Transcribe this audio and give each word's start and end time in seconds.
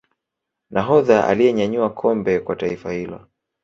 nahodha 0.69 1.27
aliyenyanyua 1.27 1.89
kombe 1.89 2.39
Kwa 2.39 2.55
taifa 2.55 2.91
hilo 2.91 3.27